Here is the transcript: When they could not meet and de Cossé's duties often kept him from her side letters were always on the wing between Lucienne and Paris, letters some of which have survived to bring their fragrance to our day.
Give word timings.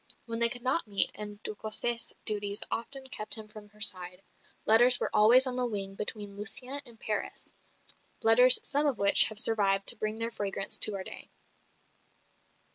When 0.25 0.39
they 0.39 0.49
could 0.49 0.63
not 0.63 0.87
meet 0.87 1.11
and 1.13 1.43
de 1.43 1.51
Cossé's 1.53 2.15
duties 2.25 2.63
often 2.71 3.05
kept 3.09 3.35
him 3.35 3.47
from 3.47 3.69
her 3.69 3.79
side 3.81 4.23
letters 4.65 4.99
were 4.99 5.15
always 5.15 5.45
on 5.45 5.57
the 5.57 5.67
wing 5.67 5.93
between 5.93 6.35
Lucienne 6.37 6.81
and 6.87 6.99
Paris, 6.99 7.53
letters 8.23 8.59
some 8.67 8.87
of 8.87 8.97
which 8.97 9.25
have 9.25 9.39
survived 9.39 9.85
to 9.89 9.95
bring 9.97 10.17
their 10.17 10.31
fragrance 10.31 10.79
to 10.79 10.95
our 10.95 11.03
day. 11.03 11.29